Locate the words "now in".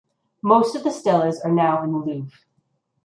1.51-1.91